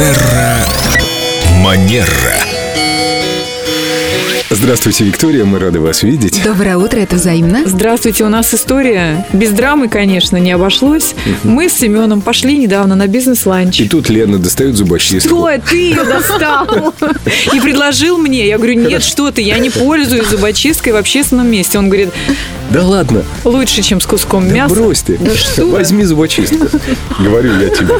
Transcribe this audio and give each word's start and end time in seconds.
Терра 0.00 0.64
Манера. 1.62 2.49
Здравствуйте, 4.52 5.04
Виктория, 5.04 5.44
мы 5.44 5.60
рады 5.60 5.78
вас 5.78 6.02
видеть. 6.02 6.42
Доброе 6.42 6.76
утро, 6.76 6.98
это 6.98 7.14
взаимно. 7.14 7.60
Здравствуйте, 7.66 8.24
у 8.24 8.28
нас 8.28 8.52
история. 8.52 9.24
Без 9.32 9.50
драмы, 9.50 9.88
конечно, 9.88 10.38
не 10.38 10.50
обошлось. 10.50 11.14
Мы 11.44 11.68
с 11.68 11.74
Семеном 11.74 12.20
пошли 12.20 12.58
недавно 12.58 12.96
на 12.96 13.06
бизнес-ланч. 13.06 13.80
И 13.80 13.88
тут 13.88 14.08
Лена 14.08 14.38
достает 14.38 14.74
зубочистку. 14.74 15.28
Что, 15.36 15.50
ты 15.70 15.76
ее 15.76 16.02
достал? 16.02 16.92
И 17.54 17.60
предложил 17.60 18.18
мне. 18.18 18.48
Я 18.48 18.56
говорю, 18.58 18.74
нет, 18.74 19.04
что 19.04 19.30
ты, 19.30 19.40
я 19.40 19.56
не 19.58 19.70
пользуюсь 19.70 20.26
зубочисткой 20.26 20.94
в 20.94 20.96
общественном 20.96 21.48
месте. 21.48 21.78
Он 21.78 21.86
говорит, 21.88 22.08
Да 22.70 22.84
ладно, 22.84 23.24
лучше, 23.44 23.82
чем 23.82 24.00
с 24.00 24.06
куском 24.06 24.48
да 24.48 24.54
мяса. 24.54 24.74
брось 24.74 25.02
ты. 25.02 25.16
Да 25.18 25.32
что? 25.32 25.66
Возьми 25.66 26.02
зубочистку. 26.04 26.66
Говорю 27.20 27.52
я 27.60 27.68
тебе. 27.68 27.94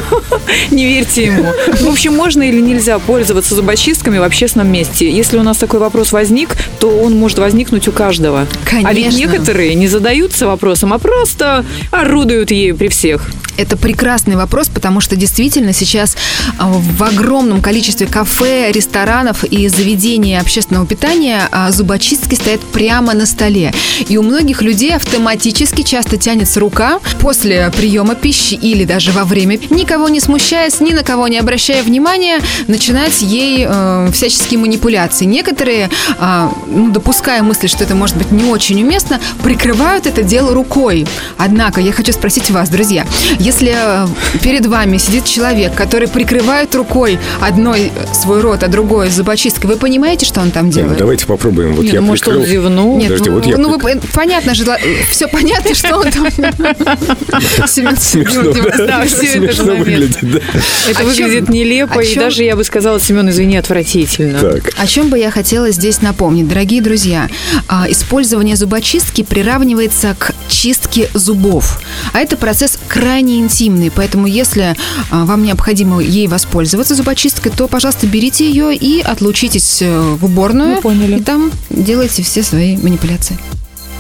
Не 0.73 0.87
верьте 0.87 1.27
ему. 1.27 1.47
В 1.81 1.89
общем, 1.89 2.15
можно 2.15 2.43
или 2.43 2.61
нельзя 2.61 2.99
пользоваться 2.99 3.55
зубочистками 3.55 4.19
в 4.19 4.25
общественном 4.25 4.71
месте? 4.73 5.09
Если 5.09 5.39
у 5.39 5.43
нас 5.45 5.57
такой 5.57 5.79
вопрос 5.79 6.11
возник, 6.11 6.40
то 6.79 6.89
он 6.89 7.15
может 7.15 7.39
возникнуть 7.39 7.89
у 7.89 7.93
каждого. 7.93 8.41
А 8.41 8.93
ведь 8.93 9.05
Конечно. 9.05 9.19
некоторые 9.19 9.75
не 9.75 9.89
задаются 9.89 10.47
вопросом, 10.47 10.93
а 10.93 10.99
просто 10.99 11.65
орудуют 11.91 12.51
ею 12.51 12.77
при 12.77 12.89
всех. 12.89 13.31
Это 13.61 13.77
прекрасный 13.77 14.37
вопрос, 14.37 14.69
потому 14.69 15.01
что 15.01 15.17
действительно 15.17 15.75
сейчас 15.75 16.17
а, 16.59 16.69
в 16.69 17.03
огромном 17.03 17.61
количестве 17.61 18.07
кафе, 18.07 18.73
ресторанов 18.73 19.45
и 19.45 19.69
заведений 19.69 20.39
общественного 20.39 20.87
питания 20.87 21.47
а, 21.53 21.71
зубочистки 21.71 22.35
стоят 22.35 22.63
прямо 22.63 23.13
на 23.13 23.27
столе. 23.27 23.75
И 24.09 24.17
у 24.17 24.23
многих 24.23 24.63
людей 24.63 24.97
автоматически 24.97 25.83
часто 25.83 26.17
тянется 26.17 26.59
рука 26.59 27.01
после 27.21 27.71
приема 27.77 28.15
пищи 28.15 28.55
или 28.55 28.85
даже 28.85 29.13
во 29.13 29.25
время, 29.25 29.61
никого 29.69 30.09
не 30.09 30.21
смущаясь, 30.21 30.81
ни 30.81 30.95
на 30.95 31.03
кого 31.03 31.29
не 31.29 31.39
обращая 31.39 31.83
внимания, 31.83 32.41
начинать 32.67 33.21
ей 33.21 33.67
э, 33.69 34.09
всяческие 34.11 34.59
манипуляции. 34.59 35.27
Некоторые, 35.27 35.91
а, 36.19 36.51
ну, 36.67 36.91
допуская 36.91 37.43
мысль, 37.43 37.69
что 37.69 37.85
это 37.85 37.95
может 37.95 38.17
быть 38.17 38.33
не 38.33 38.45
очень 38.45 38.83
уместно, 38.83 39.21
прикрывают 39.45 40.07
это 40.07 40.23
дело 40.23 40.55
рукой. 40.55 41.07
Однако 41.37 41.83
я 41.83 41.93
хочу 41.93 42.13
спросить 42.13 42.51
вас, 42.51 42.71
друзья, 42.71 43.07
если 43.51 43.75
э, 43.75 44.07
перед 44.43 44.67
вами 44.67 44.97
сидит 44.97 45.25
человек, 45.25 45.75
который 45.75 46.07
прикрывает 46.07 46.73
рукой 46.77 47.19
одной 47.41 47.91
э, 47.95 48.15
свой 48.15 48.41
рот, 48.41 48.63
а 48.63 48.69
другой 48.69 49.11
зубочисткой, 49.11 49.71
вы 49.71 49.77
понимаете, 49.77 50.25
что 50.25 50.41
он 50.41 50.53
там 50.53 50.67
ну 50.67 50.73
делает? 50.73 50.99
давайте 50.99 51.27
попробуем. 51.27 51.75
Вот 51.75 51.85
Не, 51.85 51.91
я 51.91 52.01
ну, 52.01 52.07
может, 52.07 52.29
он 52.29 52.35
прикрыл. 52.37 52.53
зевнул? 52.53 52.97
Нет, 52.99 53.09
Подожди, 53.09 53.31
ну, 53.31 53.35
вот 53.37 53.47
я 53.47 53.59
ну, 53.59 53.69
вы 53.71 53.77
прик- 53.79 54.01
по- 54.01 54.07
понятно 54.21 54.55
же, 54.55 54.65
все 55.11 55.27
понятно, 55.27 55.75
что 55.75 55.97
он 55.97 56.11
там... 56.13 56.27
Семен 57.67 57.97
Смешно, 57.97 58.53
да? 58.53 58.87
Да, 58.87 59.05
все 59.07 59.27
это 59.27 59.53
Смешно 59.55 59.75
выглядит. 59.75 60.43
Это 60.89 61.01
О 61.03 61.05
выглядит 61.05 61.49
нелепо, 61.49 62.01
о 62.01 62.03
и 62.03 62.15
даже, 62.15 62.45
я 62.45 62.55
бы 62.55 62.63
сказала, 62.63 63.01
Семен, 63.01 63.31
извини, 63.31 63.57
отвратительно. 63.57 64.39
Так, 64.39 64.71
О 64.79 64.87
чем 64.87 65.09
бы 65.11 65.19
я 65.19 65.31
хотела 65.33 65.71
здесь 65.73 66.03
напомнить, 66.03 66.47
дорогие 66.47 66.81
друзья? 66.83 67.29
А, 67.67 67.87
Использование 67.89 68.55
зубочистки 68.55 69.23
приравнивается 69.23 70.15
к 70.17 70.35
чистке 70.49 71.09
зубов. 71.15 71.81
А 72.13 72.21
это 72.21 72.37
процесс 72.37 72.79
крайне 72.89 73.40
интимный, 73.41 73.91
поэтому 73.91 74.27
если 74.27 74.77
а, 75.11 75.25
вам 75.25 75.43
необходимо 75.43 76.01
ей 76.01 76.29
воспользоваться 76.29 76.95
зубочисткой, 76.95 77.53
то, 77.53 77.69
пожалуйста, 77.69 78.07
берите 78.07 78.49
ее 78.49 78.75
и 78.75 79.01
отлучитесь 79.01 79.83
э, 79.83 80.01
в 80.21 80.25
уборную. 80.25 80.77
Мы 80.77 80.81
поняли. 80.81 81.19
И 81.19 81.23
там 81.23 81.51
делайте 81.71 82.23
все 82.23 82.43
свои 82.43 82.77
манипуляции. 82.77 83.39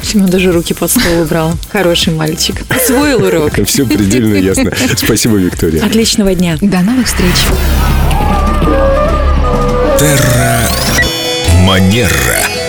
Семен 0.02 0.26
даже 0.26 0.52
руки 0.52 0.74
под 0.74 0.90
стол 0.90 1.22
убрал. 1.22 1.52
Хороший 1.72 2.14
мальчик. 2.14 2.62
Освоил 2.68 3.24
урок. 3.24 3.52
все 3.66 3.86
предельно 3.86 4.36
ясно. 4.36 4.72
Спасибо, 4.96 5.36
Виктория. 5.36 5.84
Отличного 5.84 6.34
дня. 6.34 6.56
До 6.60 6.80
новых 6.80 7.06
встреч! 7.06 7.34
Терра 9.98 10.68
Манера. 11.66 12.59